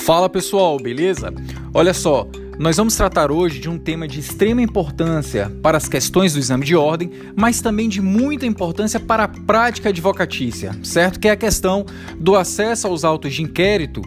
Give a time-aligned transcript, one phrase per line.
[0.00, 1.32] Fala pessoal, beleza?
[1.74, 2.26] Olha só,
[2.58, 6.64] nós vamos tratar hoje de um tema de extrema importância para as questões do exame
[6.64, 11.20] de ordem, mas também de muita importância para a prática advocatícia, certo?
[11.20, 11.84] Que é a questão
[12.18, 14.00] do acesso aos autos de inquérito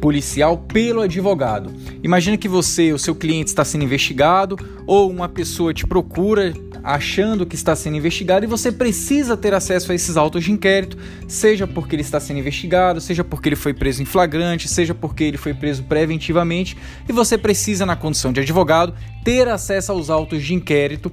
[0.00, 1.70] policial pelo advogado.
[2.02, 7.46] Imagina que você, o seu cliente está sendo investigado ou uma pessoa te procura achando
[7.46, 10.96] que está sendo investigado e você precisa ter acesso a esses autos de inquérito,
[11.28, 15.24] seja porque ele está sendo investigado, seja porque ele foi preso em flagrante, seja porque
[15.24, 16.76] ele foi preso preventivamente
[17.08, 21.12] e você precisa, na condição de advogado, ter acesso aos autos de inquérito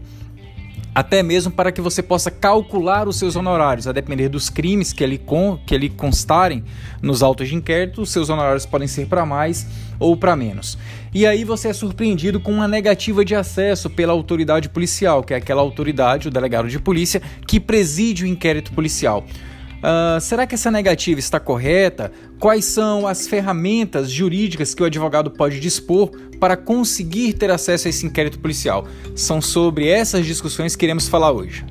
[0.97, 5.03] até mesmo para que você possa calcular os seus honorários, a depender dos crimes que
[5.03, 6.63] ele, con que ele constarem
[7.03, 9.67] nos autos de inquérito, os seus honorários podem ser para mais
[9.99, 10.75] ou para menos.
[11.13, 15.37] E aí você é surpreendido com uma negativa de acesso pela autoridade policial, que é
[15.37, 19.23] aquela autoridade, o delegado de polícia, que preside o inquérito policial.
[19.77, 22.11] Uh, será que essa negativa está correta?
[22.39, 27.89] Quais são as ferramentas jurídicas que o advogado pode dispor para conseguir ter acesso a
[27.89, 28.87] esse inquérito policial?
[29.15, 31.63] São sobre essas discussões que iremos falar hoje.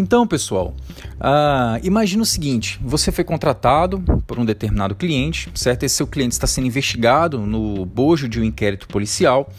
[0.00, 0.74] Então, pessoal,
[1.20, 5.82] uh, imagine o seguinte: você foi contratado por um determinado cliente, certo?
[5.82, 9.52] Esse seu cliente está sendo investigado no bojo de um inquérito policial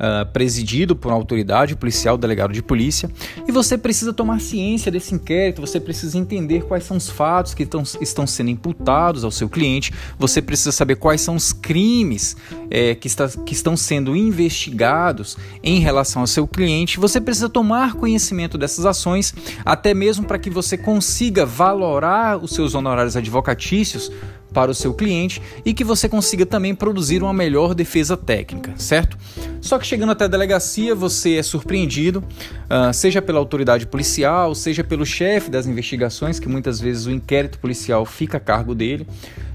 [0.00, 3.10] uh, presidido por uma autoridade policial, delegado de polícia,
[3.46, 7.64] e você precisa tomar ciência desse inquérito, você precisa entender quais são os fatos que
[7.64, 12.36] estão, estão sendo imputados ao seu cliente, você precisa saber quais são os crimes
[12.70, 17.94] é, que, está, que estão sendo investigados em relação ao seu cliente, você precisa tomar
[17.94, 24.10] conhecimento dessas ações, até mesmo para que você consiga valorar os seus honorários advocatícios
[24.52, 29.16] para o seu cliente e que você consiga também produzir uma melhor defesa técnica, certo?
[29.60, 34.82] Só que chegando até a delegacia, você é surpreendido, uh, seja pela autoridade policial, seja
[34.82, 39.06] pelo chefe das investigações, que muitas vezes o inquérito policial fica a cargo dele,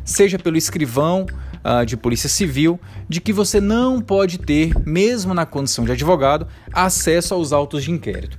[0.04, 1.26] seja pelo escrivão
[1.64, 2.80] uh, de polícia civil,
[3.10, 7.92] de que você não pode ter, mesmo na condição de advogado, acesso aos autos de
[7.92, 8.38] inquérito.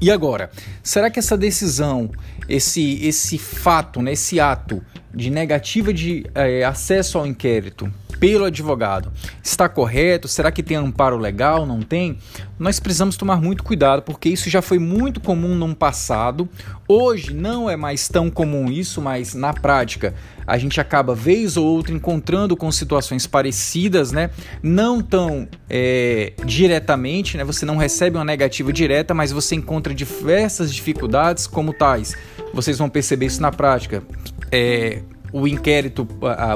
[0.00, 0.50] E agora,
[0.82, 2.10] será que essa decisão,
[2.50, 4.82] esse, esse fato, né, esse ato
[5.14, 9.10] de negativa de é, acesso ao inquérito pelo advogado
[9.42, 10.28] está correto?
[10.28, 11.64] Será que tem amparo legal?
[11.64, 12.18] Não tem?
[12.58, 16.48] Nós precisamos tomar muito cuidado porque isso já foi muito comum no passado.
[16.86, 20.14] Hoje não é mais tão comum isso, mas na prática
[20.46, 24.30] a gente acaba vez ou outra encontrando com situações parecidas, né?
[24.62, 27.44] Não tão é, diretamente, né?
[27.44, 32.14] Você não recebe uma negativa direta, mas você encontra diversas dificuldades como tais.
[32.52, 34.02] Vocês vão perceber isso na prática.
[34.50, 35.02] É,
[35.32, 36.06] o inquérito,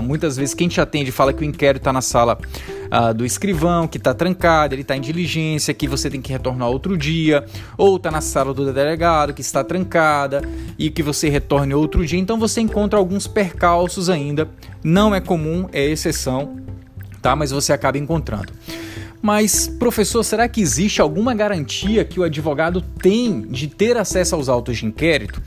[0.02, 2.38] muitas vezes quem te atende fala que o inquérito está na sala
[3.16, 6.96] do escrivão, que está trancado, ele está em diligência, que você tem que retornar outro
[6.96, 7.44] dia,
[7.76, 10.42] ou está na sala do delegado, que está trancada
[10.78, 12.18] e que você retorne outro dia.
[12.18, 14.48] Então você encontra alguns percalços ainda.
[14.82, 16.56] Não é comum, é exceção,
[17.20, 17.34] tá?
[17.34, 18.52] Mas você acaba encontrando.
[19.20, 24.50] Mas, professor, será que existe alguma garantia que o advogado tem de ter acesso aos
[24.50, 25.42] autos de inquérito?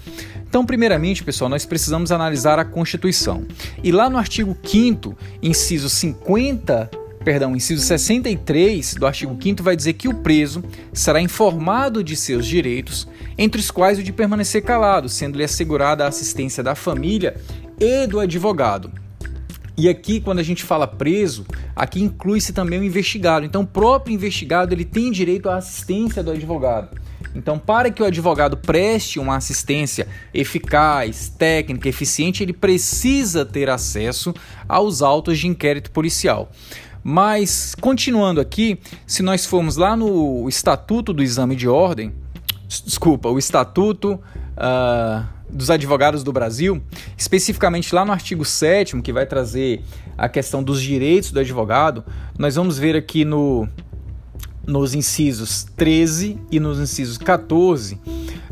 [0.47, 3.46] Então, primeiramente, pessoal, nós precisamos analisar a Constituição.
[3.84, 6.90] E lá no artigo 5 inciso 50
[7.28, 10.63] perdão, inciso 63 do artigo 5 vai dizer que o preso
[10.94, 13.06] será informado de seus direitos,
[13.38, 17.35] entre os quais o de permanecer calado, sendo-lhe assegurada a assistência da família
[17.78, 18.90] e do advogado.
[19.78, 23.46] E aqui, quando a gente fala preso, aqui inclui-se também o investigado.
[23.46, 26.97] Então, o próprio investigado ele tem direito à assistência do advogado.
[27.36, 34.34] Então, para que o advogado preste uma assistência eficaz, técnica, eficiente, ele precisa ter acesso
[34.68, 36.52] aos autos de inquérito policial.
[37.03, 42.14] Mas, continuando aqui, se nós formos lá no Estatuto do Exame de Ordem,
[42.68, 44.20] desculpa, o Estatuto
[44.58, 46.82] uh, dos Advogados do Brasil,
[47.18, 49.84] especificamente lá no artigo 7, que vai trazer
[50.18, 52.03] a questão dos direitos do advogado,
[52.38, 53.68] nós vamos ver aqui no
[54.67, 57.97] nos incisos 13 e nos incisos 14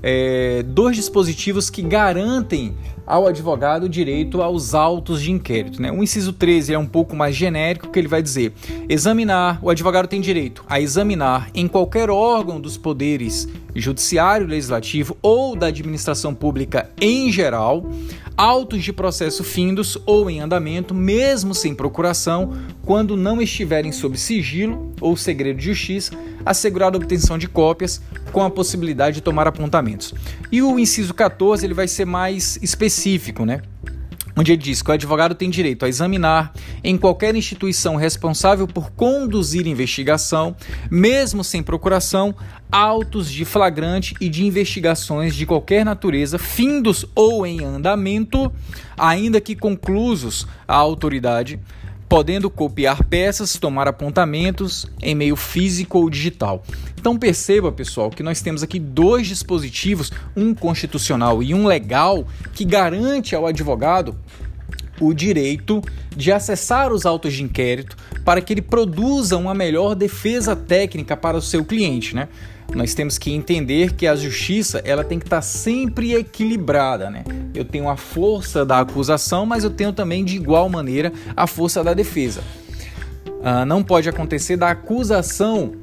[0.07, 2.75] é, dois dispositivos que garantem
[3.07, 5.81] ao advogado o direito aos autos de inquérito.
[5.81, 5.91] Né?
[5.91, 8.53] O inciso 13 é um pouco mais genérico, que ele vai dizer:
[8.87, 15.55] examinar, o advogado tem direito a examinar em qualquer órgão dos poderes judiciário, legislativo ou
[15.55, 17.83] da administração pública em geral
[18.37, 22.53] autos de processo findos ou em andamento, mesmo sem procuração,
[22.83, 26.11] quando não estiverem sob sigilo ou segredo de justiça,
[26.45, 28.01] assegurada a obtenção de cópias
[28.31, 30.13] com a possibilidade de tomar apontamentos.
[30.51, 33.61] E o inciso 14 ele vai ser mais específico, né?
[34.35, 36.53] Onde ele diz que o advogado tem direito a examinar
[36.83, 40.55] em qualquer instituição responsável por conduzir investigação,
[40.91, 42.35] mesmo sem procuração,
[42.71, 48.51] autos de flagrante e de investigações de qualquer natureza, findos ou em andamento,
[48.97, 51.59] ainda que conclusos a autoridade
[52.07, 56.63] podendo copiar peças, tomar apontamentos em meio físico ou digital.
[56.97, 62.65] Então perceba, pessoal, que nós temos aqui dois dispositivos, um constitucional e um legal, que
[62.65, 64.15] garante ao advogado
[64.99, 65.81] o direito
[66.15, 71.37] de acessar os autos de inquérito para que ele produza uma melhor defesa técnica para
[71.37, 72.29] o seu cliente, né?
[72.73, 77.23] Nós temos que entender que a justiça ela tem que estar sempre equilibrada, né?
[77.53, 81.83] Eu tenho a força da acusação, mas eu tenho também de igual maneira a força
[81.83, 82.41] da defesa.
[83.43, 85.73] Ah, não pode acontecer da acusação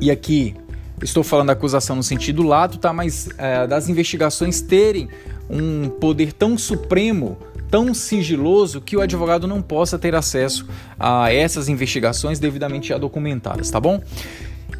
[0.00, 0.54] e aqui
[1.02, 2.92] estou falando da acusação no sentido lato, tá?
[2.92, 5.08] Mas é, das investigações terem
[5.48, 7.38] um poder tão supremo
[7.70, 10.66] tão sigiloso que o advogado não possa ter acesso
[10.98, 14.00] a essas investigações devidamente documentadas, tá bom?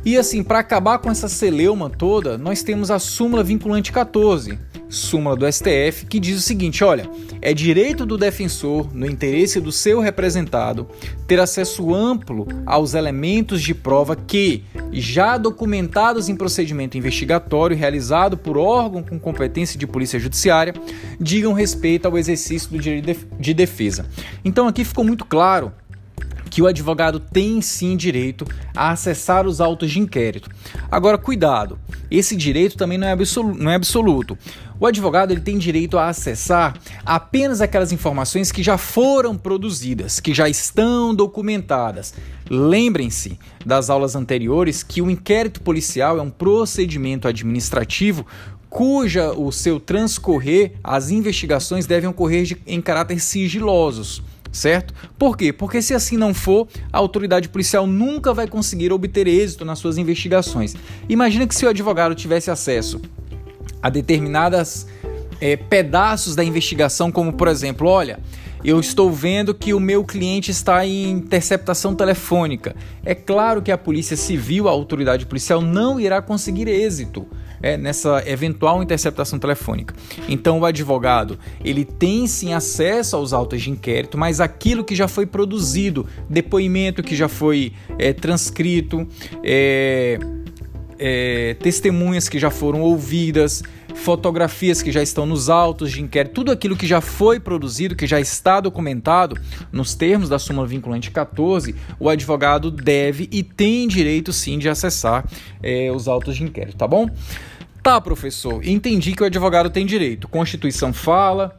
[0.08, 4.58] E assim, para acabar com essa celeuma toda, nós temos a súmula vinculante 14,
[4.88, 7.06] súmula do STF, que diz o seguinte: olha,
[7.42, 10.88] é direito do defensor, no interesse do seu representado,
[11.26, 18.56] ter acesso amplo aos elementos de prova que, já documentados em procedimento investigatório realizado por
[18.56, 20.72] órgão com competência de polícia judiciária,
[21.20, 24.06] digam respeito ao exercício do direito de defesa.
[24.42, 25.70] Então aqui ficou muito claro
[26.50, 30.50] que o advogado tem sim direito a acessar os autos de inquérito.
[30.90, 31.78] Agora, cuidado,
[32.10, 33.58] esse direito também não é, absoluto.
[33.58, 34.38] Não é absoluto.
[34.80, 40.32] O advogado ele tem direito a acessar apenas aquelas informações que já foram produzidas, que
[40.32, 42.14] já estão documentadas.
[42.48, 48.24] Lembrem-se das aulas anteriores que o inquérito policial é um procedimento administrativo
[48.70, 54.22] cuja o seu transcorrer, as investigações devem ocorrer de, em caráter sigilosos
[54.52, 54.94] certo?
[55.18, 55.52] Por quê?
[55.52, 59.98] Porque se assim não for, a autoridade policial nunca vai conseguir obter êxito nas suas
[59.98, 60.74] investigações.
[61.08, 63.00] Imagina que se o advogado tivesse acesso
[63.82, 64.86] a determinadas
[65.40, 68.18] é, pedaços da investigação, como por exemplo, olha,
[68.64, 72.74] eu estou vendo que o meu cliente está em interceptação telefônica.
[73.04, 77.26] É claro que a Polícia Civil, a autoridade policial, não irá conseguir êxito
[77.62, 79.94] é, nessa eventual interceptação telefônica.
[80.28, 85.08] Então o advogado ele tem sim acesso aos autos de inquérito, mas aquilo que já
[85.08, 89.06] foi produzido, depoimento que já foi é, transcrito,
[89.42, 90.18] é,
[90.98, 93.62] é, testemunhas que já foram ouvidas,
[93.98, 98.06] fotografias que já estão nos autos de inquérito, tudo aquilo que já foi produzido, que
[98.06, 99.38] já está documentado
[99.70, 105.24] nos termos da súmula vinculante 14, o advogado deve e tem direito sim de acessar
[105.62, 107.10] é, os autos de inquérito, tá bom?
[107.82, 110.28] Tá, professor, entendi que o advogado tem direito.
[110.28, 111.58] Constituição fala,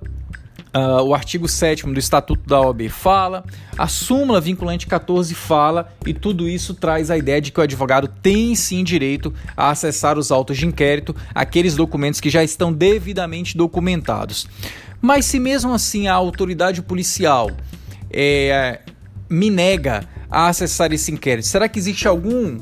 [0.72, 3.44] Uh, o artigo 7 do Estatuto da OAB fala,
[3.76, 8.08] a súmula vinculante 14 fala, e tudo isso traz a ideia de que o advogado
[8.08, 13.58] tem sim direito a acessar os autos de inquérito, aqueles documentos que já estão devidamente
[13.58, 14.48] documentados.
[15.02, 17.50] Mas se mesmo assim a autoridade policial
[18.12, 18.82] é,
[19.28, 22.60] me nega a acessar esse inquérito, será que existe algum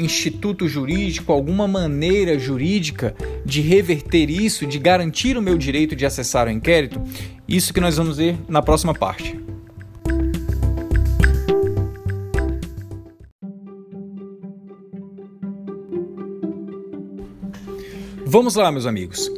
[0.00, 3.14] instituto jurídico, alguma maneira jurídica
[3.44, 7.00] de reverter isso, de garantir o meu direito de acessar o inquérito?
[7.46, 9.38] Isso que nós vamos ver na próxima parte.
[18.26, 19.28] Vamos lá, meus amigos.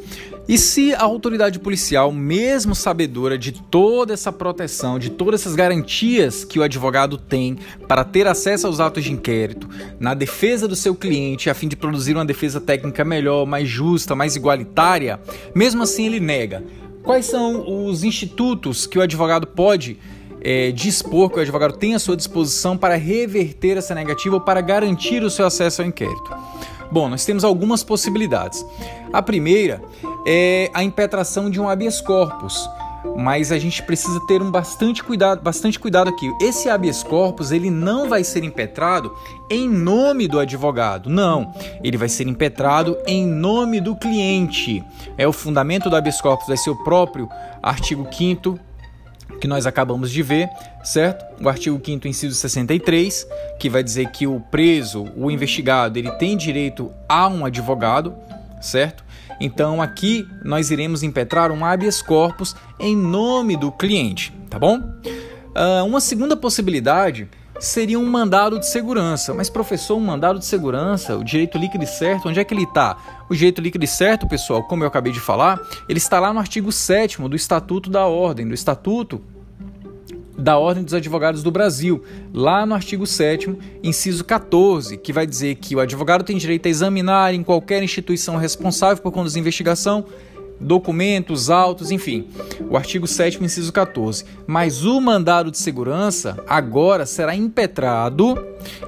[0.47, 6.43] E se a autoridade policial, mesmo sabedora de toda essa proteção, de todas essas garantias
[6.43, 7.57] que o advogado tem
[7.87, 9.69] para ter acesso aos autos de inquérito,
[9.99, 14.15] na defesa do seu cliente, a fim de produzir uma defesa técnica melhor, mais justa,
[14.15, 15.17] mais igualitária,
[15.55, 16.61] mesmo assim ele nega.
[17.03, 19.97] Quais são os institutos que o advogado pode
[20.41, 24.59] é, dispor, que o advogado tem à sua disposição para reverter essa negativa ou para
[24.59, 26.35] garantir o seu acesso ao inquérito?
[26.91, 28.63] Bom, nós temos algumas possibilidades.
[29.11, 29.81] A primeira
[30.25, 32.69] é a impetração de um habeas corpus,
[33.17, 36.31] mas a gente precisa ter um bastante cuidado, bastante cuidado aqui.
[36.41, 39.13] Esse habeas corpus ele não vai ser impetrado
[39.49, 41.53] em nome do advogado, não.
[41.83, 44.83] Ele vai ser impetrado em nome do cliente.
[45.17, 47.29] É o fundamento do habeas corpus vai ser o próprio
[47.61, 48.59] artigo 5
[49.41, 50.49] que nós acabamos de ver,
[50.83, 51.25] certo?
[51.43, 53.27] O artigo 5º, inciso 63,
[53.59, 58.15] que vai dizer que o preso, o investigado, ele tem direito a um advogado,
[58.61, 59.03] certo?
[59.39, 64.79] Então aqui nós iremos impetrar um habeas corpus em nome do cliente, tá bom?
[64.79, 69.33] Uh, uma segunda possibilidade seria um mandado de segurança.
[69.33, 72.63] Mas, professor, um mandado de segurança, o direito líquido e certo, onde é que ele
[72.63, 72.97] está?
[73.29, 76.39] O direito líquido e certo, pessoal, como eu acabei de falar, ele está lá no
[76.39, 79.21] artigo 7 do Estatuto da Ordem, do Estatuto
[80.37, 85.55] da Ordem dos Advogados do Brasil, lá no artigo 7, inciso 14, que vai dizer
[85.55, 90.05] que o advogado tem direito a examinar em qualquer instituição responsável por conduzir investigação
[90.59, 92.27] documentos, autos, enfim.
[92.69, 94.25] O artigo 7 inciso 14.
[94.47, 98.35] Mas o mandado de segurança agora será impetrado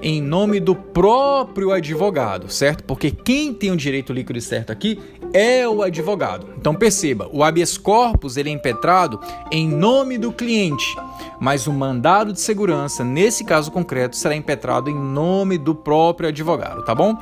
[0.02, 2.84] em nome do próprio advogado, certo?
[2.84, 5.00] Porque quem tem o direito líquido e certo aqui
[5.36, 6.48] é o advogado.
[6.58, 9.20] Então perceba, o habeas corpus ele é impetrado
[9.52, 10.96] em nome do cliente,
[11.42, 16.86] mas o mandado de segurança, nesse caso concreto, será impetrado em nome do próprio advogado,
[16.86, 17.18] tá bom?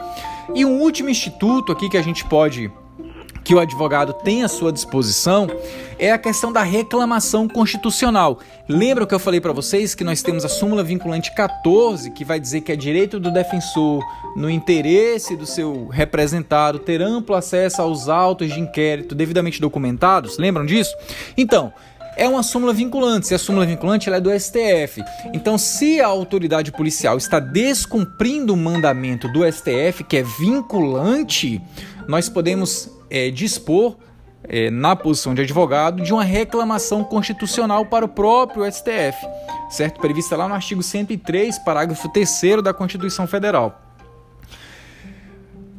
[0.53, 2.71] E um último instituto aqui que a gente pode
[3.43, 5.47] que o advogado tem à sua disposição
[5.99, 8.39] é a questão da reclamação constitucional.
[8.67, 12.39] Lembra que eu falei para vocês que nós temos a súmula vinculante 14, que vai
[12.39, 14.01] dizer que é direito do defensor,
[14.35, 20.37] no interesse do seu representado, ter amplo acesso aos autos de inquérito devidamente documentados?
[20.37, 20.95] Lembram disso?
[21.37, 21.73] Então,
[22.15, 23.27] é uma súmula vinculante.
[23.27, 25.03] Se a súmula vinculante ela é do STF.
[25.33, 31.61] Então, se a autoridade policial está descumprindo o mandamento do STF, que é vinculante,
[32.07, 33.95] nós podemos é, dispor,
[34.47, 39.25] é, na posição de advogado, de uma reclamação constitucional para o próprio STF,
[39.69, 39.99] certo?
[40.01, 43.79] Prevista lá no artigo 103, parágrafo 3 da Constituição Federal.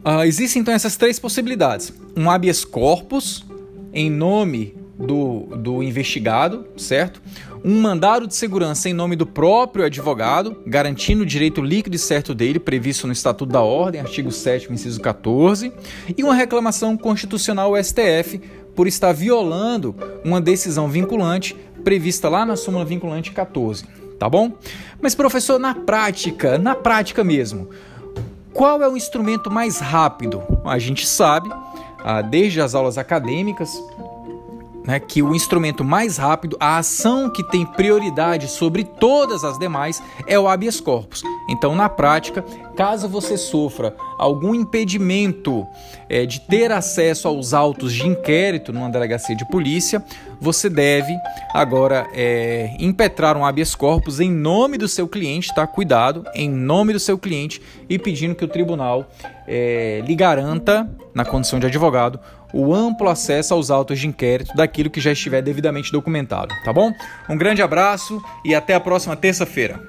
[0.05, 3.45] Uh, existem então essas três possibilidades: um habeas corpus
[3.93, 7.21] em nome do, do investigado, certo?
[7.65, 12.35] Um mandado de segurança em nome do próprio advogado, garantindo o direito líquido e certo
[12.35, 15.73] dele, previsto no Estatuto da Ordem, artigo 7, inciso 14,
[16.17, 18.41] e uma reclamação constitucional ao STF
[18.75, 23.85] por estar violando uma decisão vinculante prevista lá na súmula vinculante 14,
[24.19, 24.53] tá bom?
[25.01, 27.69] Mas professor, na prática, na prática mesmo,
[28.53, 30.43] qual é o instrumento mais rápido?
[30.65, 31.51] A gente sabe,
[32.03, 33.71] ah, desde as aulas acadêmicas,
[34.85, 40.03] né, que o instrumento mais rápido, a ação que tem prioridade sobre todas as demais
[40.27, 41.23] é o habeas corpus.
[41.49, 42.45] Então, na prática,
[42.77, 45.67] caso você sofra algum impedimento
[46.09, 50.05] é, de ter acesso aos autos de inquérito numa delegacia de polícia,
[50.41, 51.17] você deve
[51.53, 55.67] agora é, impetrar um habeas corpus em nome do seu cliente, tá?
[55.67, 59.09] Cuidado, em nome do seu cliente e pedindo que o tribunal
[59.47, 62.19] é, lhe garanta, na condição de advogado,
[62.55, 66.93] o amplo acesso aos autos de inquérito daquilo que já estiver devidamente documentado, tá bom?
[67.29, 69.81] Um grande abraço e até a próxima terça-feira.